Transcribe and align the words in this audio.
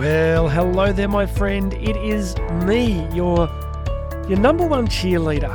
Well, 0.00 0.48
hello 0.48 0.94
there, 0.94 1.08
my 1.08 1.26
friend. 1.26 1.74
It 1.74 1.94
is 1.94 2.34
me, 2.64 3.06
your 3.14 3.50
your 4.30 4.38
number 4.38 4.66
one 4.66 4.86
cheerleader. 4.86 5.52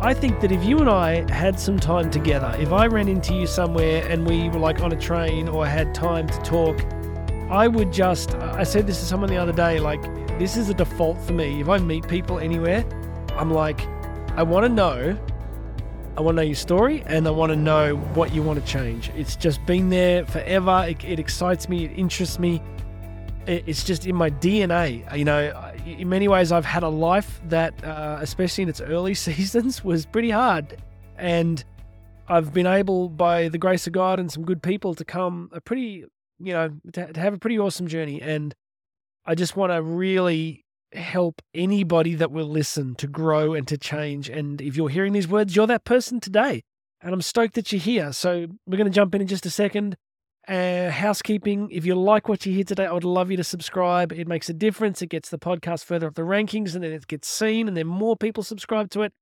I 0.00 0.14
think 0.14 0.40
that 0.40 0.50
if 0.50 0.64
you 0.64 0.78
and 0.78 0.88
I 0.88 1.30
had 1.30 1.60
some 1.60 1.78
time 1.78 2.10
together, 2.10 2.56
if 2.58 2.72
I 2.72 2.86
ran 2.86 3.06
into 3.06 3.34
you 3.34 3.46
somewhere 3.46 4.02
and 4.08 4.26
we 4.26 4.48
were 4.48 4.60
like 4.60 4.80
on 4.80 4.92
a 4.92 4.96
train 4.98 5.46
or 5.46 5.66
had 5.66 5.94
time 5.94 6.26
to 6.26 6.38
talk, 6.40 6.80
I 7.50 7.68
would 7.68 7.92
just 7.92 8.34
I 8.34 8.62
said 8.62 8.86
this 8.86 8.98
to 9.00 9.04
someone 9.04 9.28
the 9.28 9.36
other 9.36 9.52
day, 9.52 9.78
like 9.78 10.00
this 10.38 10.56
is 10.56 10.70
a 10.70 10.74
default 10.74 11.20
for 11.20 11.34
me. 11.34 11.60
If 11.60 11.68
I 11.68 11.76
meet 11.76 12.08
people 12.08 12.38
anywhere, 12.38 12.86
I'm 13.36 13.50
like, 13.50 13.82
I 14.36 14.42
want 14.42 14.64
to 14.64 14.70
know 14.70 15.18
I 16.16 16.22
want 16.22 16.36
to 16.36 16.42
know 16.42 16.46
your 16.46 16.54
story 16.54 17.02
and 17.04 17.26
I 17.26 17.30
want 17.30 17.52
to 17.52 17.56
know 17.56 17.96
what 18.14 18.32
you 18.32 18.42
want 18.42 18.58
to 18.58 18.64
change. 18.64 19.10
It's 19.14 19.36
just 19.36 19.64
been 19.66 19.90
there 19.90 20.24
forever. 20.24 20.86
It, 20.88 21.04
it 21.04 21.18
excites 21.18 21.68
me. 21.68 21.84
It 21.84 21.92
interests 21.98 22.38
me. 22.38 22.62
It, 23.46 23.64
it's 23.66 23.84
just 23.84 24.06
in 24.06 24.14
my 24.14 24.30
DNA. 24.30 25.16
You 25.16 25.24
know, 25.24 25.72
in 25.84 26.08
many 26.08 26.28
ways, 26.28 26.52
I've 26.52 26.64
had 26.64 26.82
a 26.82 26.88
life 26.88 27.40
that, 27.48 27.82
uh, 27.84 28.18
especially 28.20 28.62
in 28.62 28.68
its 28.68 28.80
early 28.80 29.14
seasons, 29.28 29.84
was 29.84 30.06
pretty 30.06 30.30
hard. 30.30 30.76
And 31.16 31.64
I've 32.28 32.52
been 32.52 32.66
able, 32.66 33.08
by 33.08 33.48
the 33.48 33.58
grace 33.58 33.86
of 33.86 33.92
God 33.92 34.18
and 34.18 34.30
some 34.30 34.44
good 34.44 34.62
people, 34.62 34.94
to 34.94 35.04
come 35.04 35.50
a 35.52 35.60
pretty, 35.60 36.04
you 36.38 36.52
know, 36.52 36.70
to, 36.92 37.12
to 37.12 37.20
have 37.20 37.34
a 37.34 37.38
pretty 37.38 37.58
awesome 37.58 37.88
journey. 37.88 38.20
And 38.22 38.54
I 39.24 39.34
just 39.34 39.56
want 39.56 39.72
to 39.72 39.82
really 39.82 40.64
help 40.92 41.40
anybody 41.54 42.14
that 42.14 42.30
will 42.30 42.48
listen 42.48 42.94
to 42.96 43.06
grow 43.06 43.54
and 43.54 43.66
to 43.68 43.78
change. 43.78 44.28
And 44.28 44.60
if 44.60 44.76
you're 44.76 44.88
hearing 44.88 45.12
these 45.12 45.28
words, 45.28 45.56
you're 45.56 45.66
that 45.66 45.84
person 45.84 46.20
today. 46.20 46.64
And 47.00 47.12
I'm 47.12 47.22
stoked 47.22 47.54
that 47.54 47.72
you're 47.72 47.80
here. 47.80 48.12
So 48.12 48.46
we're 48.66 48.76
going 48.76 48.90
to 48.90 48.94
jump 48.94 49.14
in 49.14 49.20
in 49.20 49.26
just 49.26 49.46
a 49.46 49.50
second. 49.50 49.96
Uh, 50.48 50.90
housekeeping. 50.90 51.68
If 51.70 51.86
you 51.86 51.94
like 51.94 52.28
what 52.28 52.44
you 52.44 52.52
hear 52.52 52.64
today, 52.64 52.86
I 52.86 52.92
would 52.92 53.04
love 53.04 53.30
you 53.30 53.36
to 53.36 53.44
subscribe. 53.44 54.12
It 54.12 54.26
makes 54.26 54.48
a 54.48 54.52
difference. 54.52 55.00
It 55.00 55.08
gets 55.08 55.30
the 55.30 55.38
podcast 55.38 55.84
further 55.84 56.08
up 56.08 56.14
the 56.14 56.22
rankings 56.22 56.74
and 56.74 56.82
then 56.82 56.92
it 56.92 57.06
gets 57.06 57.28
seen 57.28 57.68
and 57.68 57.76
then 57.76 57.86
more 57.86 58.16
people 58.16 58.42
subscribe 58.42 58.90
to 58.90 59.02
it. 59.02 59.12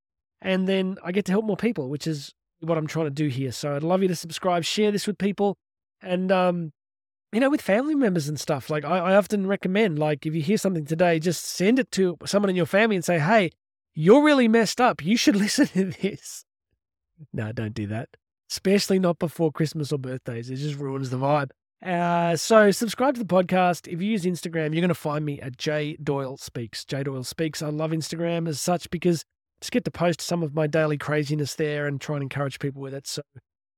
And 0.40 0.66
then 0.66 0.96
I 1.04 1.12
get 1.12 1.26
to 1.26 1.32
help 1.32 1.44
more 1.44 1.58
people, 1.58 1.90
which 1.90 2.06
is 2.06 2.32
what 2.60 2.78
I'm 2.78 2.86
trying 2.86 3.04
to 3.04 3.10
do 3.10 3.28
here. 3.28 3.52
So 3.52 3.76
I'd 3.76 3.82
love 3.82 4.00
you 4.00 4.08
to 4.08 4.16
subscribe, 4.16 4.64
share 4.64 4.90
this 4.90 5.06
with 5.06 5.18
people. 5.18 5.58
And 6.00 6.32
um, 6.32 6.72
you 7.32 7.40
know, 7.40 7.50
with 7.50 7.60
family 7.60 7.94
members 7.94 8.28
and 8.28 8.38
stuff. 8.38 8.70
Like 8.70 8.84
I, 8.84 8.98
I, 8.98 9.14
often 9.14 9.46
recommend, 9.46 9.98
like 9.98 10.26
if 10.26 10.34
you 10.34 10.42
hear 10.42 10.56
something 10.56 10.84
today, 10.84 11.18
just 11.18 11.44
send 11.44 11.78
it 11.78 11.90
to 11.92 12.16
someone 12.26 12.50
in 12.50 12.56
your 12.56 12.66
family 12.66 12.96
and 12.96 13.04
say, 13.04 13.18
"Hey, 13.18 13.50
you're 13.94 14.22
really 14.22 14.48
messed 14.48 14.80
up. 14.80 15.04
You 15.04 15.16
should 15.16 15.36
listen 15.44 15.66
to 15.68 15.84
this." 15.86 16.44
No, 17.32 17.52
don't 17.52 17.74
do 17.74 17.86
that. 17.88 18.08
Especially 18.50 18.98
not 18.98 19.18
before 19.18 19.52
Christmas 19.52 19.92
or 19.92 19.98
birthdays. 19.98 20.50
It 20.50 20.56
just 20.56 20.78
ruins 20.78 21.10
the 21.10 21.16
vibe. 21.16 21.50
Uh, 21.84 22.36
so 22.36 22.70
subscribe 22.70 23.14
to 23.14 23.20
the 23.20 23.26
podcast. 23.26 23.88
If 23.88 24.02
you 24.02 24.10
use 24.10 24.24
Instagram, 24.24 24.72
you're 24.72 24.82
going 24.82 24.88
to 24.88 24.94
find 24.94 25.24
me 25.24 25.40
at 25.40 25.56
J 25.56 25.96
Doyle 26.02 26.36
Speaks. 26.36 26.84
J 26.84 27.04
Doyle 27.04 27.24
Speaks. 27.24 27.62
I 27.62 27.68
love 27.68 27.92
Instagram 27.92 28.48
as 28.48 28.60
such 28.60 28.90
because 28.90 29.22
I 29.22 29.62
just 29.62 29.72
get 29.72 29.84
to 29.84 29.90
post 29.90 30.20
some 30.20 30.42
of 30.42 30.54
my 30.54 30.66
daily 30.66 30.98
craziness 30.98 31.54
there 31.54 31.86
and 31.86 32.00
try 32.00 32.16
and 32.16 32.22
encourage 32.22 32.58
people 32.58 32.82
with 32.82 32.92
it. 32.92 33.06
So 33.06 33.22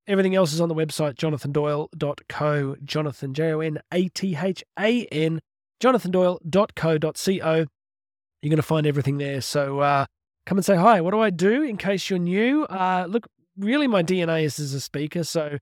Everything 0.08 0.34
else 0.34 0.52
is 0.52 0.60
on 0.60 0.68
the 0.68 0.74
website, 0.74 1.14
jonathandoyle.co. 1.14 2.76
Jonathan, 2.84 3.34
J 3.34 3.52
O 3.52 3.60
N 3.60 3.78
A 3.92 4.08
T 4.08 4.36
H 4.36 4.64
A 4.78 5.06
N, 5.06 5.40
jonathandoyle.co.co. 5.80 7.54
You're 7.54 8.50
going 8.50 8.56
to 8.56 8.62
find 8.62 8.86
everything 8.86 9.18
there. 9.18 9.40
So 9.40 9.78
uh, 9.78 10.06
come 10.44 10.58
and 10.58 10.64
say 10.64 10.74
hi. 10.74 11.00
What 11.00 11.12
do 11.12 11.20
I 11.20 11.30
do 11.30 11.62
in 11.62 11.76
case 11.76 12.10
you're 12.10 12.18
new? 12.18 12.64
Uh, 12.64 13.06
look, 13.08 13.28
really, 13.56 13.86
my 13.86 14.02
DNA 14.02 14.44
is 14.44 14.58
as 14.58 14.74
a 14.74 14.80
speaker. 14.80 15.24
So 15.24 15.58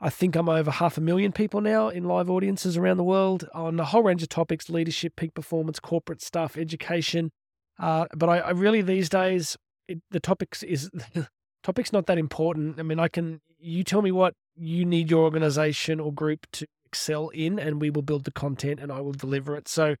I 0.00 0.10
think 0.10 0.36
I'm 0.36 0.48
over 0.48 0.70
half 0.70 0.98
a 0.98 1.00
million 1.00 1.32
people 1.32 1.60
now 1.60 1.88
in 1.88 2.04
live 2.04 2.28
audiences 2.28 2.76
around 2.76 2.96
the 2.96 3.04
world 3.04 3.48
on 3.54 3.78
a 3.80 3.84
whole 3.84 4.02
range 4.02 4.22
of 4.22 4.28
topics 4.28 4.68
leadership, 4.68 5.16
peak 5.16 5.34
performance, 5.34 5.80
corporate 5.80 6.22
stuff, 6.22 6.56
education. 6.56 7.30
Uh, 7.78 8.06
but 8.14 8.28
I, 8.28 8.38
I, 8.38 8.50
really, 8.50 8.82
these 8.82 9.08
days, 9.08 9.56
it, 9.88 10.00
the 10.10 10.20
topics 10.20 10.62
is. 10.62 10.90
topic's 11.64 11.92
not 11.92 12.06
that 12.06 12.18
important. 12.18 12.78
I 12.78 12.82
mean, 12.82 13.00
I 13.00 13.08
can 13.08 13.40
you 13.58 13.82
tell 13.82 14.02
me 14.02 14.12
what 14.12 14.34
you 14.54 14.84
need 14.84 15.10
your 15.10 15.24
organization 15.24 15.98
or 15.98 16.12
group 16.12 16.46
to 16.52 16.66
excel 16.84 17.30
in, 17.30 17.58
and 17.58 17.80
we 17.80 17.90
will 17.90 18.02
build 18.02 18.24
the 18.24 18.30
content 18.30 18.78
and 18.78 18.92
I 18.92 19.00
will 19.00 19.12
deliver 19.12 19.56
it. 19.56 19.66
So, 19.66 19.96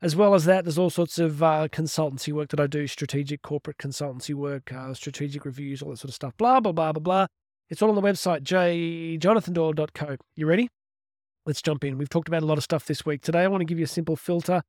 as 0.00 0.14
well 0.14 0.34
as 0.34 0.44
that, 0.44 0.64
there's 0.64 0.78
all 0.78 0.90
sorts 0.90 1.18
of 1.18 1.42
uh, 1.42 1.68
consultancy 1.70 2.32
work 2.32 2.50
that 2.50 2.60
I 2.60 2.66
do, 2.66 2.86
strategic 2.86 3.42
corporate 3.42 3.78
consultancy 3.78 4.34
work, 4.34 4.72
uh, 4.72 4.94
strategic 4.94 5.44
reviews, 5.44 5.82
all 5.82 5.90
that 5.90 5.98
sort 5.98 6.10
of 6.10 6.14
stuff. 6.14 6.36
Blah 6.36 6.60
blah 6.60 6.72
blah 6.72 6.92
blah 6.92 7.00
blah. 7.00 7.26
It's 7.68 7.82
all 7.82 7.90
on 7.90 7.96
the 7.96 8.02
website, 8.02 8.42
jonathandoyle.co. 8.42 10.16
You 10.36 10.46
ready? 10.46 10.68
Let's 11.44 11.60
jump 11.60 11.84
in. 11.84 11.98
We've 11.98 12.08
talked 12.08 12.28
about 12.28 12.42
a 12.42 12.46
lot 12.46 12.58
of 12.58 12.64
stuff 12.64 12.86
this 12.86 13.04
week. 13.04 13.22
Today, 13.22 13.42
I 13.42 13.48
want 13.48 13.60
to 13.60 13.66
give 13.66 13.78
you 13.78 13.84
a 13.84 13.88
simple 13.88 14.16
filter. 14.16 14.62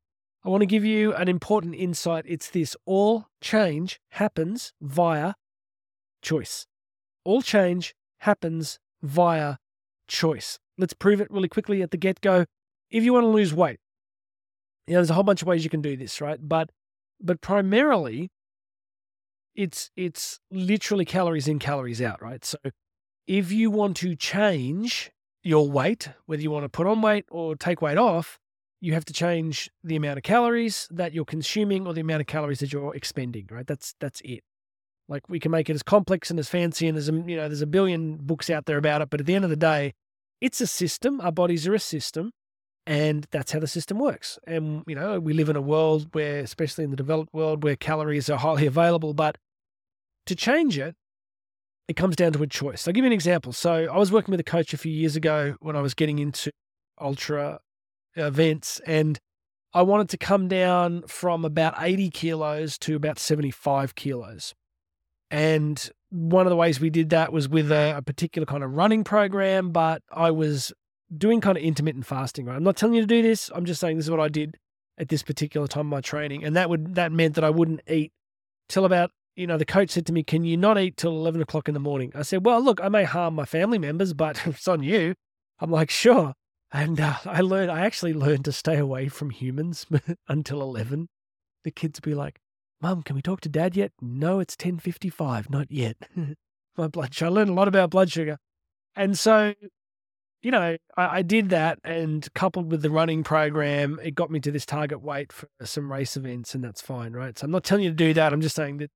I 0.44 0.50
want 0.50 0.62
to 0.62 0.66
give 0.66 0.86
you 0.86 1.14
an 1.14 1.28
important 1.28 1.76
insight. 1.76 2.26
It's 2.28 2.50
this 2.50 2.76
all 2.86 3.28
change 3.42 4.00
happens 4.12 4.74
via 4.82 5.34
choice. 6.22 6.66
All 7.24 7.42
change 7.42 7.94
happens 8.20 8.80
via 9.02 9.58
choice. 10.08 10.60
Let's 10.78 10.94
prove 10.94 11.22
it 11.22 11.30
really 11.30 11.50
quickly 11.50 11.82
at 11.82 11.92
the 11.92 11.98
get 11.98 12.22
go. 12.22 12.46
If 12.90 13.04
you 13.04 13.14
want 13.14 13.26
to 13.26 13.30
lose 13.30 13.54
weight, 13.54 13.80
you 14.90 14.96
know, 14.96 15.02
there's 15.02 15.12
a 15.12 15.14
whole 15.14 15.24
bunch 15.24 15.44
of 15.44 15.48
ways 15.48 15.64
you 15.64 15.70
can 15.70 15.84
do 15.84 15.96
this, 15.96 16.20
right? 16.20 16.40
But 16.42 16.72
but 17.22 17.42
primarily 17.42 18.32
it's 19.54 19.92
it's 19.96 20.40
literally 20.50 21.06
calories 21.06 21.48
in, 21.48 21.60
calories 21.60 22.02
out, 22.02 22.20
right? 22.24 22.44
So 22.44 22.58
if 23.28 23.52
you 23.52 23.70
want 23.70 23.98
to 23.98 24.16
change 24.16 25.12
your 25.44 25.70
weight, 25.70 26.10
whether 26.26 26.42
you 26.42 26.50
want 26.50 26.66
to 26.66 26.70
put 26.70 26.88
on 26.88 27.04
weight 27.04 27.26
or 27.30 27.56
take 27.56 27.84
weight 27.84 28.00
off, 28.00 28.40
you 28.82 28.96
have 28.96 29.06
to 29.06 29.14
change 29.14 29.70
the 29.84 29.96
amount 29.96 30.18
of 30.18 30.24
calories 30.24 30.88
that 30.90 31.14
you're 31.14 31.24
consuming 31.24 31.86
or 31.86 31.94
the 31.94 32.02
amount 32.02 32.22
of 32.22 32.28
calories 32.28 32.60
that 32.60 32.74
you're 32.74 32.96
expending, 32.96 33.48
right? 33.52 33.68
That's 33.68 33.94
that's 34.00 34.22
it. 34.26 34.44
Like 35.08 35.30
we 35.30 35.40
can 35.40 35.52
make 35.52 35.70
it 35.70 35.76
as 35.76 35.84
complex 35.84 36.32
and 36.32 36.40
as 36.40 36.50
fancy, 36.50 36.88
and 36.88 36.98
there's 36.98 37.10
a 37.10 37.14
you 37.14 37.36
know 37.36 37.48
there's 37.48 37.62
a 37.62 37.68
billion 37.68 38.18
books 38.18 38.50
out 38.50 38.66
there 38.66 38.80
about 38.80 39.04
it. 39.04 39.12
But 39.12 39.20
at 39.20 39.28
the 39.28 39.36
end 39.36 39.44
of 39.44 39.52
the 39.52 39.56
day, 39.56 39.94
it's 40.42 40.62
a 40.62 40.68
system. 40.68 41.22
Our 41.22 41.32
bodies 41.32 41.68
are 41.68 41.76
a 41.76 41.80
system, 41.80 42.32
and 42.90 43.28
that's 43.30 43.52
how 43.52 43.60
the 43.60 43.68
system 43.68 44.00
works. 44.00 44.40
And 44.48 44.84
you 44.88 44.96
know 44.96 45.20
we 45.20 45.34
live 45.34 45.48
in 45.48 45.56
a 45.56 45.62
world 45.62 46.08
where, 46.14 46.40
especially 46.40 46.84
in 46.84 46.90
the 46.90 46.98
developed 46.98 47.32
world, 47.34 47.64
where 47.64 47.76
calories 47.76 48.32
are 48.32 48.38
highly 48.40 48.66
available. 48.66 49.14
But 49.14 49.38
to 50.26 50.36
change 50.36 50.78
it, 50.80 50.96
it 51.88 51.96
comes 51.96 52.16
down 52.16 52.34
to 52.34 52.42
a 52.42 52.48
choice. 52.48 52.88
I'll 52.88 52.94
give 52.94 53.04
you 53.04 53.10
an 53.10 53.14
example. 53.14 53.54
So 53.54 53.86
I 53.86 53.98
was 53.98 54.12
working 54.12 54.32
with 54.32 54.40
a 54.40 54.44
coach 54.44 54.74
a 54.74 54.78
few 54.78 54.92
years 54.92 55.16
ago 55.16 55.56
when 55.60 55.76
I 55.76 55.82
was 55.82 55.94
getting 55.94 56.18
into 56.18 56.52
ultra 57.00 57.60
events, 58.16 58.82
and 58.88 59.20
I 59.72 59.84
wanted 59.84 60.10
to 60.10 60.18
come 60.18 60.48
down 60.48 61.04
from 61.04 61.46
about 61.46 61.76
80 61.78 62.10
kilos 62.10 62.80
to 62.80 62.96
about 62.96 63.20
75 63.20 63.94
kilos. 63.94 64.56
And 65.30 65.92
one 66.10 66.48
of 66.48 66.50
the 66.50 66.56
ways 66.56 66.80
we 66.80 66.90
did 66.90 67.12
that 67.12 67.32
was 67.32 67.48
with 67.48 67.72
a, 67.72 67.98
a, 67.98 68.02
particular 68.02 68.48
kind 68.48 68.64
of 68.64 68.74
running 68.74 69.04
program, 69.04 69.70
but 69.70 70.02
I 70.12 70.32
was 70.32 70.74
doing 71.16 71.42
kind 71.42 71.58
of 71.58 71.64
intermittent 71.64 72.06
fasting, 72.06 72.46
right? 72.46 72.56
I'm 72.56 72.64
not 72.64 72.78
telling 72.78 72.96
you 72.96 73.02
to 73.02 73.08
do 73.08 73.22
this. 73.22 73.50
I'm 73.54 73.66
just 73.66 73.80
saying 73.80 73.98
this 73.98 74.06
is 74.06 74.12
what 74.12 74.20
I 74.20 74.30
did 74.30 74.58
at 74.98 75.10
this 75.10 75.24
particular 75.24 75.68
time 75.68 75.82
of 75.82 75.88
my 75.88 76.02
training. 76.02 76.44
And 76.44 76.56
that 76.56 76.70
would 76.70 76.96
that 76.96 77.12
meant 77.12 77.36
that 77.36 77.44
I 77.44 77.50
wouldn't 77.50 77.82
eat 77.90 78.12
till 78.68 78.86
about, 78.86 79.12
you 79.36 79.48
know, 79.48 79.58
the 79.58 79.66
coach 79.66 79.92
said 79.92 80.06
to 80.08 80.14
me, 80.14 80.24
Can 80.24 80.44
you 80.44 80.58
not 80.58 80.78
eat 80.78 80.98
till 80.98 81.12
eleven 81.12 81.42
o'clock 81.42 81.68
in 81.68 81.74
the 81.74 81.80
morning? 81.80 82.12
I 82.16 82.22
said, 82.22 82.46
Well, 82.46 82.62
look, 82.62 82.82
I 82.82 82.90
may 82.90 83.04
harm 83.04 83.36
my 83.36 83.46
family 83.46 83.80
members, 83.80 84.14
but 84.14 84.42
it's 84.46 84.68
on 84.68 84.84
you. 84.84 85.16
I'm 85.60 85.72
like, 85.72 85.90
sure. 85.90 86.34
And 86.72 87.00
uh, 87.00 87.16
I 87.26 87.42
learned, 87.42 87.72
I 87.72 87.82
actually 87.82 88.14
learned 88.14 88.46
to 88.46 88.52
stay 88.52 88.78
away 88.78 89.08
from 89.08 89.32
humans 89.32 89.86
until 90.28 90.62
11. 90.62 91.10
The 91.64 91.72
kids 91.72 91.98
would 91.98 92.10
be 92.10 92.16
like, 92.16 92.40
Mum, 92.82 93.02
can 93.04 93.16
we 93.16 93.22
talk 93.22 93.42
to 93.42 93.50
Dad 93.50 93.76
yet? 93.76 93.92
No, 94.00 94.40
it's 94.40 94.56
10.55, 94.56 95.50
not 95.50 95.70
yet. 95.70 95.98
My 96.78 96.88
blood 96.88 97.14
sugar. 97.14 97.28
I 97.28 97.30
learned 97.30 97.50
a 97.50 97.54
lot 97.54 97.68
about 97.68 97.90
blood 97.90 98.10
sugar. 98.10 98.38
And 98.96 99.20
so, 99.20 99.54
you 100.42 100.52
know, 100.52 100.78
I, 100.98 101.18
I, 101.18 101.22
did 101.22 101.50
that 101.50 101.80
and 101.84 102.28
coupled 102.34 102.72
with 102.72 102.82
the 102.82 102.90
running 102.90 103.24
program, 103.24 104.00
it 104.02 104.16
got 104.16 104.32
me 104.32 104.40
to 104.40 104.52
this 104.52 104.66
target 104.66 105.02
weight 105.02 105.34
for 105.34 105.50
some 105.64 105.92
race 105.92 106.16
events 106.16 106.56
and 106.56 106.64
that's 106.64 106.82
fine, 106.82 107.14
right? 107.14 107.38
So 107.38 107.46
I'm 107.46 107.52
not 107.52 107.64
telling 107.64 107.84
you 107.84 107.90
to 107.90 107.96
do 107.96 108.14
that. 108.14 108.32
I'm 108.32 108.42
just 108.42 108.56
saying 108.56 108.78
that, 108.78 108.92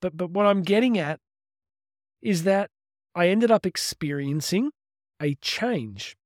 but, 0.00 0.16
but 0.16 0.30
what 0.30 0.46
I'm 0.46 0.62
getting 0.62 0.98
at 0.98 1.20
is 2.22 2.44
that 2.44 2.70
I 3.14 3.28
ended 3.28 3.50
up 3.50 3.66
experiencing 3.66 4.70
a 5.20 5.34
change. 5.36 6.16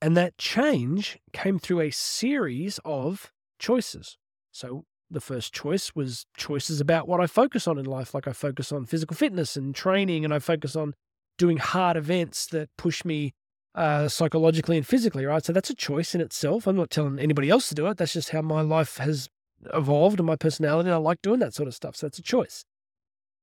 And 0.00 0.16
that 0.16 0.36
change 0.36 1.18
came 1.32 1.58
through 1.58 1.80
a 1.80 1.90
series 1.90 2.80
of 2.84 3.32
choices. 3.58 4.18
So 4.52 4.84
the 5.10 5.20
first 5.20 5.54
choice 5.54 5.94
was 5.94 6.26
choices 6.36 6.80
about 6.80 7.08
what 7.08 7.20
I 7.20 7.26
focus 7.26 7.66
on 7.66 7.78
in 7.78 7.86
life. 7.86 8.14
Like 8.14 8.28
I 8.28 8.32
focus 8.32 8.72
on 8.72 8.86
physical 8.86 9.16
fitness 9.16 9.56
and 9.56 9.74
training, 9.74 10.24
and 10.24 10.34
I 10.34 10.38
focus 10.38 10.76
on 10.76 10.94
doing 11.38 11.58
hard 11.58 11.96
events 11.96 12.46
that 12.46 12.68
push 12.76 13.04
me 13.04 13.34
uh, 13.76 14.08
psychologically 14.08 14.78
and 14.78 14.86
physically, 14.86 15.26
right? 15.26 15.44
So 15.44 15.52
that's 15.52 15.70
a 15.70 15.74
choice 15.74 16.14
in 16.14 16.20
itself. 16.20 16.66
I'm 16.66 16.76
not 16.76 16.90
telling 16.90 17.18
anybody 17.18 17.50
else 17.50 17.68
to 17.68 17.74
do 17.74 17.86
it. 17.86 17.98
That's 17.98 18.14
just 18.14 18.30
how 18.30 18.40
my 18.40 18.62
life 18.62 18.96
has 18.96 19.28
evolved 19.72 20.18
and 20.18 20.26
my 20.26 20.36
personality. 20.36 20.88
And 20.88 20.94
I 20.94 20.98
like 20.98 21.20
doing 21.22 21.40
that 21.40 21.54
sort 21.54 21.68
of 21.68 21.74
stuff. 21.74 21.94
So 21.94 22.06
that's 22.06 22.18
a 22.18 22.22
choice. 22.22 22.64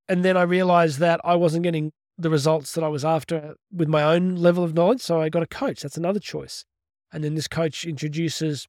And 0.09 0.25
then 0.25 0.35
I 0.35 0.41
realized 0.41 0.99
that 0.99 1.21
I 1.23 1.35
wasn't 1.35 1.63
getting 1.63 1.91
the 2.17 2.29
results 2.29 2.73
that 2.73 2.83
I 2.83 2.87
was 2.87 3.05
after 3.05 3.55
with 3.71 3.87
my 3.87 4.03
own 4.03 4.35
level 4.35 4.63
of 4.63 4.73
knowledge. 4.73 5.01
So 5.01 5.21
I 5.21 5.29
got 5.29 5.43
a 5.43 5.47
coach. 5.47 5.81
That's 5.81 5.97
another 5.97 6.19
choice. 6.19 6.65
And 7.11 7.23
then 7.23 7.35
this 7.35 7.47
coach 7.47 7.85
introduces 7.85 8.67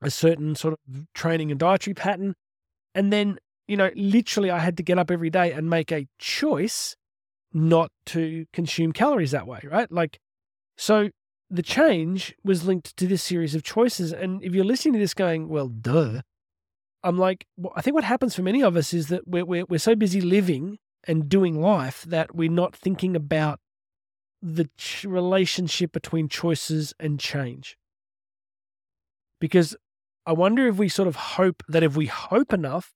a 0.00 0.10
certain 0.10 0.54
sort 0.54 0.74
of 0.74 1.06
training 1.12 1.50
and 1.50 1.58
dietary 1.58 1.94
pattern. 1.94 2.34
And 2.94 3.12
then, 3.12 3.38
you 3.66 3.76
know, 3.76 3.90
literally 3.96 4.50
I 4.50 4.60
had 4.60 4.76
to 4.76 4.82
get 4.84 4.98
up 4.98 5.10
every 5.10 5.30
day 5.30 5.52
and 5.52 5.68
make 5.68 5.90
a 5.90 6.06
choice 6.18 6.94
not 7.52 7.90
to 8.06 8.46
consume 8.52 8.92
calories 8.92 9.32
that 9.32 9.46
way, 9.46 9.60
right? 9.64 9.90
Like, 9.90 10.18
so 10.76 11.10
the 11.50 11.62
change 11.62 12.34
was 12.44 12.66
linked 12.66 12.96
to 12.96 13.06
this 13.06 13.22
series 13.22 13.54
of 13.54 13.62
choices. 13.62 14.12
And 14.12 14.42
if 14.42 14.54
you're 14.54 14.64
listening 14.64 14.94
to 14.94 15.00
this 15.00 15.14
going, 15.14 15.48
well, 15.48 15.68
duh, 15.68 16.22
I'm 17.02 17.18
like, 17.18 17.46
well, 17.56 17.72
I 17.76 17.82
think 17.82 17.94
what 17.94 18.04
happens 18.04 18.34
for 18.34 18.42
many 18.42 18.62
of 18.62 18.76
us 18.76 18.94
is 18.94 19.08
that 19.08 19.28
we're, 19.28 19.44
we're, 19.44 19.64
we're 19.68 19.78
so 19.78 19.94
busy 19.94 20.20
living 20.20 20.78
and 21.06 21.28
doing 21.28 21.60
life 21.60 22.02
that 22.08 22.34
we're 22.34 22.50
not 22.50 22.74
thinking 22.74 23.14
about 23.14 23.60
the 24.40 24.68
ch- 24.76 25.04
relationship 25.04 25.92
between 25.92 26.28
choices 26.28 26.94
and 26.98 27.20
change. 27.20 27.76
Because 29.40 29.76
I 30.26 30.32
wonder 30.32 30.66
if 30.66 30.76
we 30.76 30.88
sort 30.88 31.08
of 31.08 31.16
hope 31.16 31.62
that 31.68 31.82
if 31.82 31.96
we 31.96 32.06
hope 32.06 32.52
enough 32.52 32.94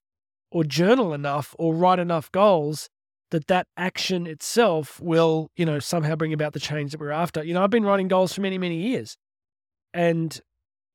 or 0.51 0.63
journal 0.63 1.13
enough 1.13 1.55
or 1.59 1.75
write 1.75 1.99
enough 1.99 2.31
goals, 2.31 2.89
that 3.31 3.47
that 3.47 3.67
action 3.77 4.25
itself 4.25 4.99
will, 4.99 5.51
you 5.55 5.65
know, 5.65 5.79
somehow 5.79 6.15
bring 6.15 6.33
about 6.33 6.53
the 6.53 6.59
change 6.59 6.91
that 6.91 6.99
we're 6.99 7.11
after. 7.11 7.43
You 7.43 7.53
know, 7.53 7.63
I've 7.63 7.69
been 7.69 7.85
writing 7.85 8.07
goals 8.07 8.33
for 8.33 8.41
many, 8.41 8.57
many 8.57 8.77
years. 8.77 9.17
And, 9.93 10.39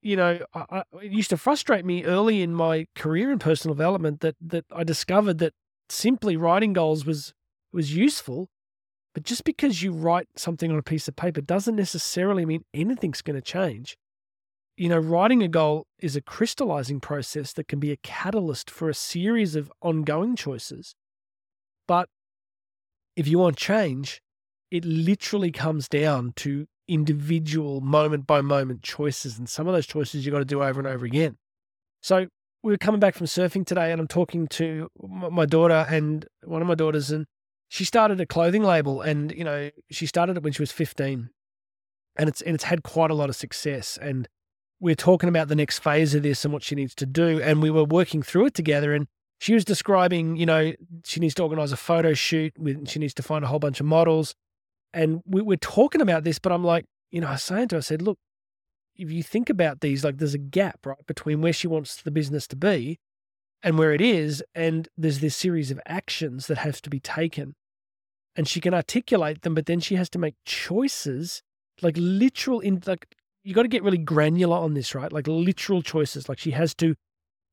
you 0.02 0.16
know, 0.16 0.40
I, 0.54 0.82
it 1.02 1.12
used 1.12 1.30
to 1.30 1.36
frustrate 1.36 1.84
me 1.84 2.04
early 2.04 2.42
in 2.42 2.54
my 2.54 2.86
career 2.94 3.30
in 3.30 3.38
personal 3.38 3.74
development 3.74 4.20
that 4.20 4.36
that 4.40 4.64
I 4.74 4.84
discovered 4.84 5.38
that 5.38 5.54
simply 5.88 6.36
writing 6.36 6.72
goals 6.72 7.04
was 7.04 7.32
was 7.72 7.94
useful. 7.94 8.48
But 9.14 9.22
just 9.22 9.44
because 9.44 9.80
you 9.80 9.92
write 9.92 10.26
something 10.36 10.72
on 10.72 10.78
a 10.78 10.82
piece 10.82 11.06
of 11.06 11.14
paper 11.14 11.40
doesn't 11.40 11.76
necessarily 11.76 12.44
mean 12.44 12.64
anything's 12.74 13.22
going 13.22 13.36
to 13.36 13.42
change. 13.42 13.96
You 14.76 14.88
know, 14.88 14.98
writing 14.98 15.40
a 15.40 15.46
goal 15.46 15.86
is 16.00 16.16
a 16.16 16.20
crystallizing 16.20 16.98
process 16.98 17.52
that 17.52 17.68
can 17.68 17.78
be 17.78 17.92
a 17.92 17.96
catalyst 17.96 18.68
for 18.72 18.88
a 18.88 18.94
series 18.94 19.54
of 19.54 19.70
ongoing 19.80 20.34
choices. 20.34 20.96
But 21.86 22.08
if 23.16 23.28
you 23.28 23.38
want 23.38 23.56
change, 23.56 24.20
it 24.70 24.84
literally 24.84 25.50
comes 25.50 25.88
down 25.88 26.32
to 26.36 26.66
individual 26.88 27.80
moment 27.80 28.26
by 28.26 28.40
moment 28.40 28.82
choices. 28.82 29.38
And 29.38 29.48
some 29.48 29.66
of 29.66 29.72
those 29.72 29.86
choices 29.86 30.24
you've 30.24 30.32
got 30.32 30.40
to 30.40 30.44
do 30.44 30.62
over 30.62 30.80
and 30.80 30.86
over 30.86 31.04
again. 31.04 31.36
So 32.02 32.26
we 32.62 32.72
were 32.72 32.78
coming 32.78 33.00
back 33.00 33.14
from 33.14 33.26
surfing 33.26 33.66
today 33.66 33.92
and 33.92 34.00
I'm 34.00 34.08
talking 34.08 34.46
to 34.48 34.88
my 35.00 35.46
daughter 35.46 35.86
and 35.88 36.26
one 36.44 36.62
of 36.62 36.68
my 36.68 36.74
daughters 36.74 37.10
and 37.10 37.26
she 37.68 37.84
started 37.84 38.20
a 38.20 38.26
clothing 38.26 38.62
label 38.62 39.00
and, 39.00 39.32
you 39.32 39.44
know, 39.44 39.70
she 39.90 40.06
started 40.06 40.36
it 40.36 40.42
when 40.42 40.52
she 40.52 40.62
was 40.62 40.72
15 40.72 41.30
and 42.16 42.28
it's, 42.28 42.40
and 42.42 42.54
it's 42.54 42.64
had 42.64 42.82
quite 42.82 43.10
a 43.10 43.14
lot 43.14 43.28
of 43.28 43.36
success. 43.36 43.98
And 44.00 44.28
we're 44.80 44.94
talking 44.94 45.28
about 45.28 45.48
the 45.48 45.56
next 45.56 45.78
phase 45.78 46.14
of 46.14 46.22
this 46.22 46.44
and 46.44 46.52
what 46.52 46.62
she 46.62 46.74
needs 46.74 46.94
to 46.96 47.06
do. 47.06 47.40
And 47.40 47.62
we 47.62 47.70
were 47.70 47.84
working 47.84 48.22
through 48.22 48.46
it 48.46 48.54
together 48.54 48.92
and 48.92 49.08
she 49.44 49.52
was 49.52 49.66
describing, 49.66 50.36
you 50.36 50.46
know, 50.46 50.72
she 51.04 51.20
needs 51.20 51.34
to 51.34 51.42
organize 51.42 51.70
a 51.70 51.76
photo 51.76 52.14
shoot. 52.14 52.54
With, 52.58 52.88
she 52.88 52.98
needs 52.98 53.12
to 53.12 53.22
find 53.22 53.44
a 53.44 53.46
whole 53.46 53.58
bunch 53.58 53.78
of 53.78 53.84
models. 53.84 54.34
And 54.94 55.20
we, 55.26 55.42
we're 55.42 55.58
talking 55.58 56.00
about 56.00 56.24
this, 56.24 56.38
but 56.38 56.50
I'm 56.50 56.64
like, 56.64 56.86
you 57.10 57.20
know, 57.20 57.26
I 57.26 57.32
was 57.32 57.42
saying 57.42 57.68
to 57.68 57.74
her, 57.74 57.78
I 57.78 57.82
said, 57.82 58.00
look, 58.00 58.16
if 58.96 59.10
you 59.10 59.22
think 59.22 59.50
about 59.50 59.82
these, 59.82 60.02
like 60.02 60.16
there's 60.16 60.32
a 60.32 60.38
gap, 60.38 60.86
right, 60.86 60.96
between 61.06 61.42
where 61.42 61.52
she 61.52 61.66
wants 61.66 62.00
the 62.00 62.10
business 62.10 62.46
to 62.48 62.56
be 62.56 62.96
and 63.62 63.78
where 63.78 63.92
it 63.92 64.00
is. 64.00 64.42
And 64.54 64.88
there's 64.96 65.20
this 65.20 65.36
series 65.36 65.70
of 65.70 65.78
actions 65.84 66.46
that 66.46 66.56
have 66.56 66.80
to 66.80 66.88
be 66.88 67.00
taken. 67.00 67.54
And 68.34 68.48
she 68.48 68.62
can 68.62 68.72
articulate 68.72 69.42
them, 69.42 69.54
but 69.54 69.66
then 69.66 69.78
she 69.78 69.96
has 69.96 70.08
to 70.10 70.18
make 70.18 70.36
choices, 70.46 71.42
like 71.82 71.96
literal, 71.98 72.60
in 72.60 72.82
like, 72.86 73.14
you 73.42 73.52
got 73.52 73.62
to 73.64 73.68
get 73.68 73.82
really 73.82 73.98
granular 73.98 74.56
on 74.56 74.72
this, 74.72 74.94
right? 74.94 75.12
Like 75.12 75.26
literal 75.26 75.82
choices. 75.82 76.30
Like 76.30 76.38
she 76.38 76.52
has 76.52 76.74
to 76.76 76.94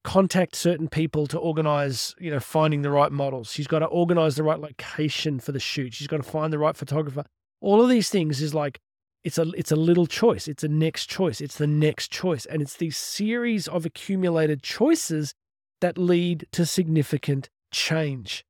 contact 0.03 0.55
certain 0.55 0.87
people 0.87 1.27
to 1.27 1.37
organize, 1.37 2.15
you 2.19 2.31
know, 2.31 2.39
finding 2.39 2.81
the 2.81 2.89
right 2.89 3.11
models. 3.11 3.51
She's 3.51 3.67
got 3.67 3.79
to 3.79 3.85
organize 3.85 4.35
the 4.35 4.43
right 4.43 4.59
location 4.59 5.39
for 5.39 5.51
the 5.51 5.59
shoot. 5.59 5.93
She's 5.93 6.07
got 6.07 6.17
to 6.17 6.23
find 6.23 6.51
the 6.51 6.59
right 6.59 6.75
photographer. 6.75 7.23
All 7.61 7.81
of 7.81 7.89
these 7.89 8.09
things 8.09 8.41
is 8.41 8.53
like 8.53 8.79
it's 9.23 9.37
a 9.37 9.43
it's 9.55 9.71
a 9.71 9.75
little 9.75 10.07
choice. 10.07 10.47
It's 10.47 10.63
a 10.63 10.67
next 10.67 11.07
choice. 11.07 11.41
It's 11.41 11.57
the 11.57 11.67
next 11.67 12.11
choice. 12.11 12.45
And 12.45 12.61
it's 12.61 12.77
these 12.77 12.97
series 12.97 13.67
of 13.67 13.85
accumulated 13.85 14.63
choices 14.63 15.33
that 15.81 15.97
lead 15.97 16.47
to 16.53 16.65
significant 16.65 17.49
change. 17.71 18.43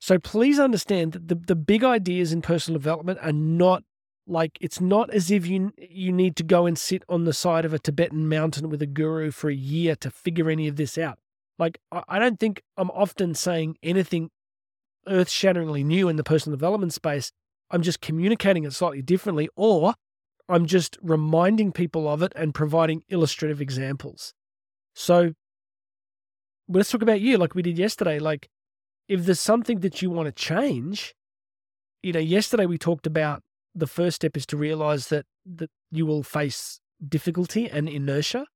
So 0.00 0.18
please 0.18 0.58
understand 0.58 1.12
that 1.12 1.28
the, 1.28 1.34
the 1.34 1.56
big 1.56 1.82
ideas 1.82 2.32
in 2.32 2.42
personal 2.42 2.78
development 2.78 3.18
are 3.22 3.32
not 3.32 3.84
like 4.26 4.58
it's 4.60 4.80
not 4.80 5.10
as 5.10 5.30
if 5.30 5.46
you 5.46 5.72
you 5.78 6.12
need 6.12 6.36
to 6.36 6.42
go 6.42 6.66
and 6.66 6.78
sit 6.78 7.02
on 7.08 7.24
the 7.24 7.32
side 7.32 7.64
of 7.64 7.74
a 7.74 7.78
Tibetan 7.78 8.28
mountain 8.28 8.70
with 8.70 8.80
a 8.80 8.86
guru 8.86 9.30
for 9.30 9.50
a 9.50 9.54
year 9.54 9.94
to 9.96 10.10
figure 10.10 10.48
any 10.48 10.66
of 10.68 10.76
this 10.76 10.96
out. 10.96 11.18
Like 11.58 11.78
I 11.92 12.18
don't 12.18 12.40
think 12.40 12.62
I'm 12.76 12.90
often 12.90 13.34
saying 13.34 13.76
anything 13.82 14.30
earth-shatteringly 15.06 15.84
new 15.84 16.08
in 16.08 16.16
the 16.16 16.24
personal 16.24 16.56
development 16.56 16.92
space. 16.92 17.30
I'm 17.70 17.82
just 17.82 18.00
communicating 18.00 18.64
it 18.64 18.72
slightly 18.72 19.02
differently, 19.02 19.48
or 19.54 19.94
I'm 20.48 20.66
just 20.66 20.98
reminding 21.02 21.72
people 21.72 22.08
of 22.08 22.22
it 22.22 22.32
and 22.34 22.54
providing 22.54 23.02
illustrative 23.08 23.60
examples. 23.60 24.32
So 24.94 25.34
let's 26.68 26.90
talk 26.90 27.02
about 27.02 27.20
you, 27.20 27.36
like 27.36 27.54
we 27.54 27.62
did 27.62 27.78
yesterday. 27.78 28.18
Like 28.18 28.48
if 29.08 29.24
there's 29.24 29.40
something 29.40 29.80
that 29.80 30.00
you 30.00 30.10
want 30.10 30.26
to 30.26 30.32
change, 30.32 31.14
you 32.02 32.12
know, 32.12 32.20
yesterday 32.20 32.66
we 32.66 32.78
talked 32.78 33.06
about 33.06 33.42
the 33.74 33.86
first 33.86 34.16
step 34.16 34.36
is 34.36 34.46
to 34.46 34.56
realize 34.56 35.08
that 35.08 35.26
that 35.44 35.70
you 35.90 36.06
will 36.06 36.22
face 36.22 36.80
difficulty 37.06 37.68
and 37.68 37.88
inertia. 37.88 38.46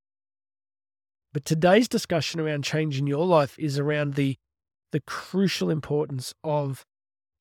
But 1.32 1.44
today's 1.44 1.88
discussion 1.88 2.40
around 2.40 2.64
change 2.64 2.98
in 2.98 3.06
your 3.06 3.26
life 3.26 3.58
is 3.58 3.78
around 3.78 4.14
the 4.14 4.36
the 4.92 5.00
crucial 5.00 5.70
importance 5.70 6.34
of 6.42 6.84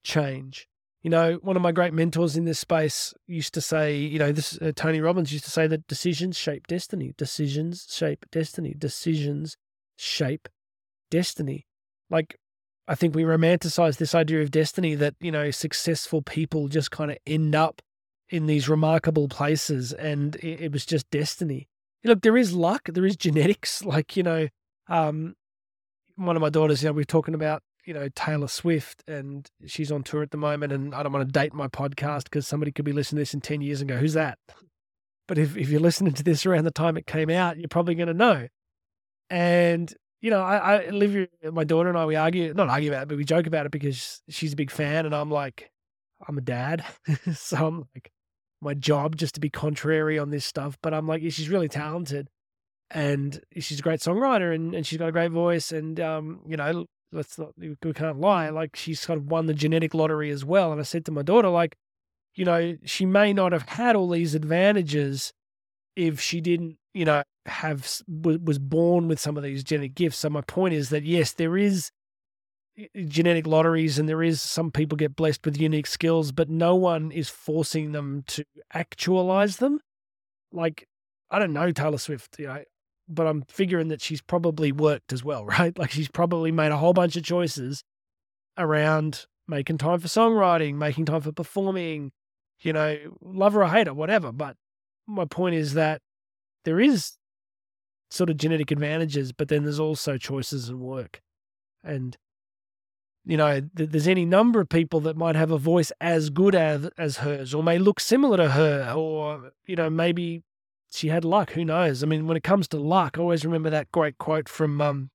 change. 0.03 0.67
You 1.01 1.11
know, 1.11 1.39
one 1.41 1.55
of 1.55 1.61
my 1.61 1.71
great 1.71 1.93
mentors 1.93 2.35
in 2.35 2.45
this 2.45 2.59
space 2.59 3.13
used 3.27 3.53
to 3.53 3.61
say, 3.61 3.95
you 3.95 4.19
know, 4.19 4.31
this 4.31 4.57
uh, 4.61 4.73
Tony 4.75 4.99
Robbins 4.99 5.31
used 5.31 5.45
to 5.45 5.51
say 5.51 5.67
that 5.67 5.87
decisions 5.87 6.37
shape 6.37 6.67
destiny. 6.67 7.13
Decisions 7.17 7.87
shape 7.89 8.25
destiny. 8.31 8.73
Decisions 8.77 9.55
shape 9.95 10.49
destiny. 11.09 11.65
Like 12.09 12.37
I 12.87 12.95
think 12.95 13.13
we 13.13 13.23
romanticize 13.23 13.97
this 13.97 14.15
idea 14.15 14.41
of 14.41 14.51
destiny 14.51 14.95
that, 14.95 15.15
you 15.19 15.31
know, 15.31 15.51
successful 15.51 16.21
people 16.21 16.67
just 16.69 16.89
kind 16.89 17.11
of 17.11 17.17
end 17.27 17.53
up 17.53 17.81
in 18.29 18.45
these 18.45 18.69
remarkable 18.69 19.27
places 19.27 19.93
and 19.93 20.35
it, 20.37 20.61
it 20.61 20.71
was 20.71 20.85
just 20.85 21.09
destiny. 21.09 21.67
Look, 22.03 22.21
there 22.21 22.37
is 22.37 22.53
luck, 22.53 22.89
there 22.93 23.05
is 23.05 23.17
genetics. 23.17 23.83
Like, 23.85 24.15
you 24.15 24.23
know, 24.23 24.47
um, 24.87 25.35
one 26.15 26.35
of 26.35 26.41
my 26.41 26.49
daughters, 26.49 26.81
you 26.81 26.89
know, 26.89 26.93
we 26.93 27.01
are 27.01 27.05
talking 27.05 27.33
about, 27.33 27.61
you 27.85 27.93
know, 27.93 28.07
Taylor 28.15 28.47
Swift 28.47 29.03
and 29.07 29.49
she's 29.65 29.91
on 29.91 30.03
tour 30.03 30.23
at 30.23 30.31
the 30.31 30.37
moment. 30.37 30.71
And 30.71 30.95
I 30.95 31.03
don't 31.03 31.11
want 31.11 31.27
to 31.27 31.31
date 31.31 31.53
my 31.53 31.67
podcast 31.67 32.25
because 32.25 32.47
somebody 32.47 32.71
could 32.71 32.85
be 32.85 32.93
listening 32.93 33.17
to 33.17 33.21
this 33.21 33.33
in 33.33 33.41
10 33.41 33.61
years 33.61 33.81
and 33.81 33.89
go, 33.89 33.97
who's 33.97 34.13
that? 34.13 34.39
But 35.27 35.37
if, 35.37 35.57
if 35.57 35.69
you're 35.69 35.81
listening 35.81 36.13
to 36.13 36.23
this 36.23 36.45
around 36.45 36.63
the 36.63 36.71
time 36.71 36.95
it 36.95 37.05
came 37.05 37.29
out, 37.29 37.57
you're 37.57 37.67
probably 37.67 37.95
going 37.95 38.07
to 38.07 38.13
know. 38.13 38.47
And 39.29 39.93
you 40.21 40.31
know, 40.31 40.41
I, 40.41 40.57
I 40.57 40.89
live 40.89 41.27
my 41.51 41.63
daughter 41.63 41.89
and 41.89 41.97
I, 41.97 42.05
we 42.05 42.15
argue, 42.15 42.53
not 42.53 42.69
argue 42.69 42.89
about 42.89 43.03
it, 43.03 43.09
but 43.09 43.17
we 43.17 43.23
joke 43.23 43.47
about 43.47 43.65
it 43.65 43.71
because 43.71 44.21
she's 44.29 44.53
a 44.53 44.57
big 44.57 44.71
fan 44.71 45.05
and 45.05 45.13
I'm 45.13 45.29
like, 45.29 45.71
I'm 46.27 46.37
a 46.37 46.41
dad. 46.41 46.83
so 47.33 47.67
I'm 47.67 47.87
like, 47.93 48.11
my 48.61 48.73
job 48.73 49.15
just 49.15 49.35
to 49.35 49.39
be 49.39 49.49
contrary 49.49 50.17
on 50.17 50.31
this 50.31 50.45
stuff. 50.45 50.77
But 50.81 50.93
I'm 50.93 51.07
like, 51.07 51.21
yeah, 51.21 51.29
she's 51.29 51.49
really 51.49 51.67
talented 51.67 52.29
and 52.89 53.39
she's 53.59 53.79
a 53.79 53.83
great 53.83 53.99
songwriter 53.99 54.53
and, 54.53 54.73
and 54.73 54.85
she's 54.85 54.97
got 54.97 55.09
a 55.09 55.11
great 55.11 55.31
voice. 55.31 55.71
And, 55.71 55.99
um, 55.99 56.41
you 56.47 56.57
know, 56.57 56.85
let's 57.11 57.37
not, 57.37 57.49
we 57.57 57.75
can't 57.93 58.19
lie. 58.19 58.49
Like 58.49 58.75
she's 58.75 59.05
kind 59.05 59.19
of 59.19 59.27
won 59.27 59.45
the 59.45 59.53
genetic 59.53 59.93
lottery 59.93 60.31
as 60.31 60.43
well. 60.43 60.71
And 60.71 60.81
I 60.81 60.83
said 60.83 61.05
to 61.05 61.11
my 61.11 61.21
daughter, 61.21 61.49
like, 61.49 61.75
you 62.33 62.45
know, 62.45 62.77
she 62.83 63.05
may 63.05 63.33
not 63.33 63.51
have 63.51 63.69
had 63.69 63.95
all 63.95 64.09
these 64.09 64.35
advantages 64.35 65.33
if 65.95 66.21
she 66.21 66.41
didn't, 66.41 66.77
you 66.97 67.05
know, 67.05 67.21
have 67.45 68.01
was 68.07 68.57
born 68.57 69.07
with 69.07 69.19
some 69.19 69.37
of 69.37 69.43
these 69.43 69.63
genetic 69.63 69.93
gifts. 69.93 70.17
So 70.17 70.31
my 70.31 70.41
point 70.41 70.73
is 70.73 70.89
that 70.89 71.03
yes, 71.03 71.31
there 71.31 71.55
is 71.55 71.91
eh, 72.75 72.85
eh, 72.95 73.03
genetic 73.07 73.45
lotteries 73.45 73.99
and 73.99 74.09
there 74.09 74.23
is 74.23 74.41
some 74.41 74.71
people 74.71 74.95
get 74.95 75.15
blessed 75.15 75.45
with 75.45 75.61
unique 75.61 75.85
skills, 75.85 76.31
but 76.31 76.49
no 76.49 76.75
one 76.75 77.11
is 77.11 77.29
forcing 77.29 77.91
them 77.91 78.23
to 78.27 78.43
actualize 78.73 79.57
them. 79.57 79.79
Like 80.51 80.87
I 81.29 81.37
don't 81.37 81.53
know 81.53 81.71
Taylor 81.71 81.99
Swift, 81.99 82.39
you 82.39 82.47
know, 82.47 82.63
but 83.07 83.27
I'm 83.27 83.43
figuring 83.47 83.89
that 83.89 84.01
she's 84.01 84.21
probably 84.21 84.71
worked 84.71 85.13
as 85.13 85.23
well, 85.23 85.45
right? 85.57 85.77
Like 85.77 85.91
she's 85.91 86.09
probably 86.09 86.51
made 86.51 86.71
a 86.71 86.77
whole 86.77 86.93
bunch 86.93 87.15
of 87.15 87.23
choices 87.23 87.83
around 88.57 89.27
making 89.47 89.77
time 89.77 89.99
for 89.99 90.07
songwriting, 90.07 90.75
making 90.75 91.05
time 91.05 91.21
for 91.21 91.31
performing, 91.31 92.11
you 92.61 92.73
know, 92.73 92.97
love 93.21 93.53
her 93.53 93.61
or 93.61 93.67
hate 93.67 93.85
her, 93.85 93.93
whatever. 93.93 94.31
But 94.31 94.57
my 95.05 95.25
point 95.25 95.53
is 95.53 95.75
that 95.75 96.01
there 96.67 96.81
is 96.81 97.13
sort 98.11 98.29
of 98.29 98.35
genetic 98.35 98.71
advantages, 98.71 99.31
but 99.31 99.47
then 99.47 99.63
there's 99.63 99.79
also 99.79 100.17
choices 100.17 100.67
and 100.67 100.81
work. 100.81 101.21
And, 101.81 102.17
you 103.23 103.37
know, 103.37 103.61
th- 103.61 103.89
there's 103.89 104.07
any 104.07 104.25
number 104.25 104.59
of 104.59 104.67
people 104.67 104.99
that 105.01 105.15
might 105.15 105.37
have 105.37 105.49
a 105.49 105.57
voice 105.57 105.93
as 106.01 106.29
good 106.29 106.55
as, 106.55 106.89
as 106.97 107.19
hers 107.19 107.53
or 107.53 107.63
may 107.63 107.77
look 107.77 108.01
similar 108.01 108.35
to 108.35 108.49
her 108.49 108.91
or, 108.93 109.51
you 109.65 109.77
know, 109.77 109.89
maybe 109.89 110.43
she 110.91 111.07
had 111.07 111.23
luck. 111.23 111.51
Who 111.51 111.63
knows? 111.63 112.03
I 112.03 112.05
mean, 112.05 112.27
when 112.27 112.35
it 112.35 112.43
comes 112.43 112.67
to 112.69 112.77
luck, 112.77 113.17
I 113.17 113.21
always 113.21 113.45
remember 113.45 113.69
that 113.69 113.89
great 113.93 114.17
quote 114.17 114.49
from 114.49 114.81
um, 114.81 115.09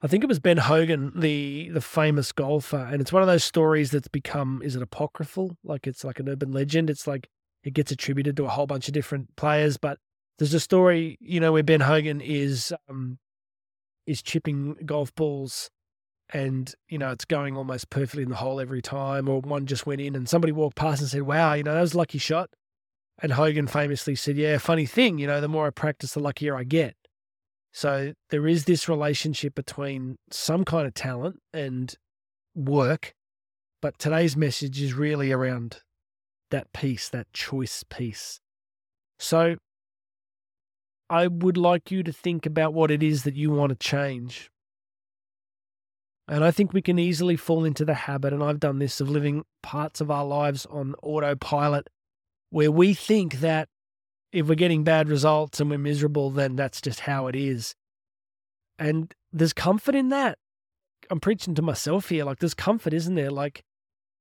I 0.00 0.06
think 0.06 0.24
it 0.24 0.28
was 0.28 0.40
Ben 0.40 0.56
Hogan, 0.56 1.12
the 1.14 1.68
the 1.70 1.82
famous 1.82 2.32
golfer, 2.32 2.88
and 2.90 3.02
it's 3.02 3.12
one 3.12 3.22
of 3.22 3.28
those 3.28 3.44
stories 3.44 3.90
that's 3.90 4.08
become 4.08 4.62
is 4.62 4.76
it 4.76 4.82
apocryphal? 4.82 5.56
Like 5.64 5.86
it's 5.86 6.02
like 6.04 6.18
an 6.18 6.28
urban 6.28 6.52
legend. 6.52 6.88
It's 6.88 7.06
like 7.06 7.28
it 7.64 7.72
gets 7.74 7.90
attributed 7.90 8.36
to 8.36 8.44
a 8.44 8.50
whole 8.50 8.66
bunch 8.66 8.88
of 8.88 8.94
different 8.94 9.34
players, 9.36 9.76
but 9.76 9.98
there's 10.38 10.54
a 10.54 10.60
story, 10.60 11.16
you 11.20 11.40
know, 11.40 11.52
where 11.52 11.62
Ben 11.62 11.80
Hogan 11.80 12.20
is 12.20 12.72
um, 12.88 13.18
is 14.06 14.22
chipping 14.22 14.76
golf 14.84 15.14
balls 15.14 15.70
and 16.30 16.74
you 16.88 16.98
know 16.98 17.10
it's 17.10 17.24
going 17.24 17.56
almost 17.56 17.90
perfectly 17.90 18.22
in 18.22 18.30
the 18.30 18.36
hole 18.36 18.60
every 18.60 18.82
time 18.82 19.28
or 19.28 19.40
one 19.40 19.66
just 19.66 19.86
went 19.86 20.00
in 20.00 20.16
and 20.16 20.28
somebody 20.28 20.52
walked 20.52 20.76
past 20.76 21.00
and 21.00 21.10
said 21.10 21.22
wow 21.22 21.52
you 21.52 21.62
know 21.62 21.74
that 21.74 21.80
was 21.80 21.94
a 21.94 21.98
lucky 21.98 22.18
shot. 22.18 22.50
And 23.22 23.32
hogan 23.32 23.66
famously 23.66 24.14
said 24.14 24.36
yeah 24.36 24.58
funny 24.58 24.86
thing 24.86 25.18
you 25.18 25.26
know 25.26 25.40
the 25.40 25.48
more 25.48 25.66
i 25.66 25.70
practice 25.70 26.12
the 26.12 26.20
luckier 26.20 26.56
i 26.56 26.64
get. 26.64 26.96
So 27.72 28.14
there 28.30 28.46
is 28.46 28.64
this 28.64 28.88
relationship 28.88 29.54
between 29.54 30.16
some 30.30 30.64
kind 30.64 30.86
of 30.86 30.94
talent 30.94 31.40
and 31.52 31.94
work 32.54 33.14
but 33.82 33.98
today's 33.98 34.36
message 34.36 34.80
is 34.80 34.94
really 34.94 35.30
around 35.32 35.82
that 36.50 36.72
piece 36.72 37.08
that 37.08 37.32
choice 37.32 37.84
piece. 37.88 38.40
So 39.18 39.56
i 41.10 41.26
would 41.26 41.56
like 41.56 41.90
you 41.90 42.02
to 42.02 42.12
think 42.12 42.46
about 42.46 42.74
what 42.74 42.90
it 42.90 43.02
is 43.02 43.24
that 43.24 43.36
you 43.36 43.50
want 43.50 43.70
to 43.70 43.76
change 43.76 44.50
and 46.28 46.42
I 46.42 46.50
think 46.50 46.72
we 46.72 46.82
can 46.82 46.98
easily 46.98 47.36
fall 47.36 47.64
into 47.64 47.84
the 47.84 47.94
habit, 47.94 48.32
and 48.32 48.42
I've 48.42 48.58
done 48.58 48.78
this, 48.78 49.00
of 49.00 49.08
living 49.08 49.44
parts 49.62 50.00
of 50.00 50.10
our 50.10 50.24
lives 50.24 50.66
on 50.66 50.94
autopilot 51.02 51.88
where 52.50 52.70
we 52.70 52.94
think 52.94 53.40
that 53.40 53.68
if 54.32 54.48
we're 54.48 54.54
getting 54.54 54.84
bad 54.84 55.08
results 55.08 55.60
and 55.60 55.70
we're 55.70 55.78
miserable, 55.78 56.30
then 56.30 56.56
that's 56.56 56.80
just 56.80 57.00
how 57.00 57.26
it 57.28 57.36
is. 57.36 57.74
And 58.78 59.14
there's 59.32 59.52
comfort 59.52 59.94
in 59.94 60.08
that. 60.10 60.38
I'm 61.10 61.20
preaching 61.20 61.54
to 61.54 61.62
myself 61.62 62.08
here. 62.08 62.24
Like, 62.24 62.40
there's 62.40 62.54
comfort, 62.54 62.92
isn't 62.92 63.14
there? 63.14 63.30
Like, 63.30 63.62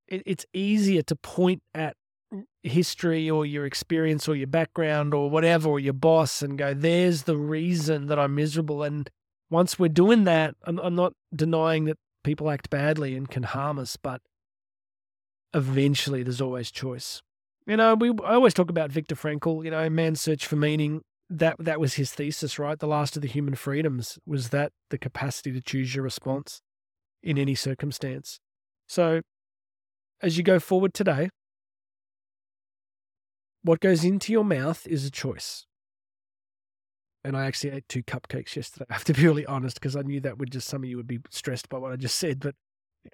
it, 0.08 0.22
it's 0.26 0.46
easier 0.54 1.02
to 1.04 1.16
point 1.16 1.62
at 1.74 1.96
history 2.64 3.30
or 3.30 3.46
your 3.46 3.66
experience 3.66 4.28
or 4.28 4.36
your 4.36 4.48
background 4.48 5.14
or 5.14 5.30
whatever, 5.30 5.70
or 5.70 5.80
your 5.80 5.94
boss, 5.94 6.42
and 6.42 6.58
go, 6.58 6.74
there's 6.74 7.24
the 7.24 7.38
reason 7.38 8.08
that 8.08 8.20
I'm 8.20 8.36
miserable. 8.36 8.84
And 8.84 9.10
once 9.50 9.78
we're 9.80 9.90
doing 9.90 10.24
that, 10.26 10.56
I'm, 10.64 10.80
I'm 10.80 10.96
not 10.96 11.14
denying 11.34 11.86
that 11.86 11.98
people 12.24 12.50
act 12.50 12.70
badly 12.70 13.16
and 13.16 13.30
can 13.30 13.44
harm 13.44 13.80
us, 13.80 13.98
but 13.98 14.22
eventually 15.54 16.24
there's 16.24 16.42
always 16.42 16.72
choice. 16.72 17.22
You 17.66 17.78
know, 17.78 17.96
we 17.96 18.10
I 18.24 18.34
always 18.34 18.54
talk 18.54 18.70
about 18.70 18.92
Viktor 18.92 19.16
Frankl, 19.16 19.64
you 19.64 19.72
know, 19.72 19.90
man's 19.90 20.22
search 20.22 20.46
for 20.46 20.56
meaning. 20.56 21.02
That 21.30 21.56
that 21.58 21.80
was 21.80 21.96
his 21.96 22.12
thesis, 22.12 22.60
right? 22.60 22.78
The 22.78 22.86
last 22.88 23.16
of 23.16 23.24
the 23.24 23.28
human 23.28 23.56
freedoms 23.56 24.20
was 24.28 24.50
that 24.50 24.72
the 24.92 25.00
capacity 25.00 25.52
to 25.54 25.62
choose 25.62 25.96
your 25.96 26.04
response 26.04 26.62
in 27.24 27.40
any 27.40 27.56
circumstance. 27.56 28.40
So 28.88 29.22
as 30.22 30.38
you 30.38 30.44
go 30.44 30.60
forward 30.60 30.94
today, 30.94 31.30
what 33.66 33.80
goes 33.80 34.04
into 34.04 34.32
your 34.32 34.46
mouth 34.46 34.86
is 34.88 35.06
a 35.06 35.12
choice 35.12 35.66
and 37.26 37.36
I 37.36 37.46
actually 37.46 37.72
ate 37.72 37.90
two 37.90 38.04
cupcakes 38.04 38.56
yesterday. 38.56 38.86
I 38.90 38.94
have 38.94 39.04
to 39.06 39.14
be 39.14 39.24
really 39.24 39.46
honest 39.48 39.80
because 39.80 39.96
I 39.96 40.02
knew 40.02 40.22
that 40.22 40.38
would 40.38 40.52
just 40.52 40.68
some 40.68 40.84
of 40.84 40.90
you 40.90 40.98
would 40.98 41.08
be 41.08 41.20
stressed 41.32 41.70
by 41.70 41.80
what 41.80 41.92
I 41.92 41.96
just 41.96 42.20
said. 42.20 42.40
But 42.40 42.56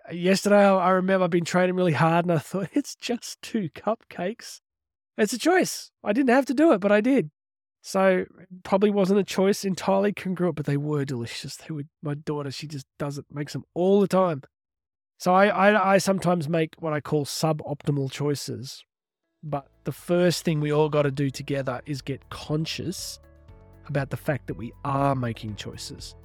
uh, 0.09 0.13
yesterday, 0.13 0.65
I 0.65 0.89
remember 0.89 1.23
I've 1.23 1.29
been 1.29 1.45
training 1.45 1.75
really 1.75 1.93
hard, 1.93 2.25
and 2.25 2.33
I 2.33 2.39
thought 2.39 2.69
it's 2.73 2.95
just 2.95 3.41
two 3.41 3.69
cupcakes. 3.69 4.59
It's 5.17 5.33
a 5.33 5.39
choice. 5.39 5.91
I 6.03 6.13
didn't 6.13 6.35
have 6.35 6.45
to 6.47 6.53
do 6.53 6.73
it, 6.73 6.81
but 6.81 6.91
I 6.91 6.99
did. 6.99 7.31
So 7.83 8.25
probably 8.63 8.91
wasn't 8.91 9.19
a 9.19 9.23
choice 9.23 9.65
entirely 9.65 10.13
congruent, 10.13 10.55
but 10.55 10.65
they 10.65 10.77
were 10.77 11.05
delicious. 11.05 11.55
They 11.55 11.73
were 11.73 11.83
my 12.03 12.13
daughter. 12.13 12.51
She 12.51 12.67
just 12.67 12.85
does 12.99 13.17
it, 13.17 13.25
makes 13.31 13.53
them 13.53 13.63
all 13.73 14.01
the 14.01 14.07
time. 14.07 14.43
So 15.17 15.33
I, 15.33 15.47
I, 15.47 15.93
I 15.93 15.97
sometimes 15.97 16.49
make 16.49 16.75
what 16.79 16.93
I 16.93 16.99
call 16.99 17.25
suboptimal 17.25 18.11
choices. 18.11 18.83
But 19.41 19.67
the 19.83 19.91
first 19.91 20.45
thing 20.45 20.61
we 20.61 20.71
all 20.71 20.89
got 20.89 21.03
to 21.03 21.11
do 21.11 21.29
together 21.29 21.81
is 21.85 22.01
get 22.01 22.29
conscious 22.29 23.19
about 23.87 24.09
the 24.09 24.17
fact 24.17 24.47
that 24.47 24.55
we 24.55 24.73
are 24.85 25.15
making 25.15 25.55
choices. 25.55 26.15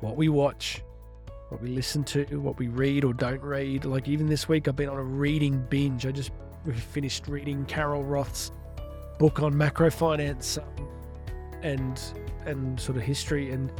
What 0.00 0.16
we 0.16 0.28
watch, 0.28 0.82
what 1.50 1.62
we 1.62 1.68
listen 1.68 2.04
to, 2.04 2.24
what 2.40 2.58
we 2.58 2.68
read 2.68 3.04
or 3.04 3.12
don't 3.12 3.42
read. 3.42 3.84
Like 3.84 4.08
even 4.08 4.26
this 4.26 4.48
week, 4.48 4.66
I've 4.66 4.76
been 4.76 4.88
on 4.88 4.96
a 4.96 5.02
reading 5.02 5.64
binge. 5.68 6.06
I 6.06 6.10
just 6.10 6.32
finished 6.74 7.28
reading 7.28 7.64
Carol 7.66 8.02
Roth's 8.02 8.52
book 9.18 9.40
on 9.40 9.52
macrofinance 9.52 10.58
um, 10.58 10.88
and 11.62 12.00
and 12.46 12.80
sort 12.80 12.96
of 12.96 13.02
history 13.02 13.50
and 13.50 13.70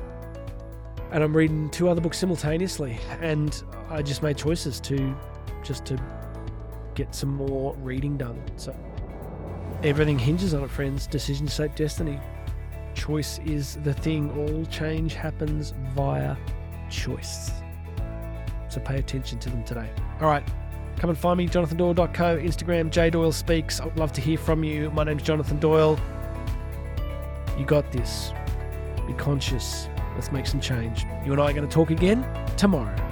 and 1.12 1.24
I'm 1.24 1.34
reading 1.34 1.70
two 1.70 1.88
other 1.88 2.00
books 2.02 2.18
simultaneously 2.18 2.98
and 3.20 3.62
I 3.88 4.02
just 4.02 4.22
made 4.22 4.36
choices 4.36 4.80
to 4.80 5.16
just 5.62 5.86
to 5.86 5.98
get 7.04 7.14
some 7.14 7.34
more 7.34 7.74
reading 7.76 8.16
done. 8.16 8.40
So 8.56 8.74
Everything 9.82 10.18
hinges 10.18 10.52
on 10.52 10.62
it, 10.62 10.70
friends. 10.70 11.06
Decision 11.06 11.46
shape 11.46 11.74
destiny. 11.74 12.20
Choice 12.92 13.40
is 13.46 13.76
the 13.76 13.94
thing. 13.94 14.30
All 14.38 14.66
change 14.66 15.14
happens 15.14 15.72
via 15.94 16.36
choice. 16.90 17.50
So 18.68 18.80
pay 18.80 18.98
attention 18.98 19.38
to 19.38 19.48
them 19.48 19.64
today. 19.64 19.90
All 20.20 20.28
right. 20.28 20.46
Come 20.98 21.08
and 21.08 21.18
find 21.18 21.38
me, 21.38 21.48
jonathandoyle.co, 21.48 22.36
Instagram, 22.36 22.90
jdoyle 22.90 23.32
speaks. 23.32 23.80
I'd 23.80 23.96
love 23.96 24.12
to 24.12 24.20
hear 24.20 24.36
from 24.36 24.62
you. 24.62 24.90
My 24.90 25.02
name's 25.02 25.22
Jonathan 25.22 25.58
Doyle. 25.58 25.98
You 27.58 27.64
got 27.64 27.90
this. 27.90 28.34
Be 29.06 29.14
conscious. 29.14 29.88
Let's 30.14 30.30
make 30.30 30.46
some 30.46 30.60
change. 30.60 31.06
You 31.24 31.32
and 31.32 31.40
I 31.40 31.50
are 31.50 31.52
going 31.54 31.66
to 31.66 31.74
talk 31.74 31.88
again 31.88 32.26
tomorrow. 32.58 33.09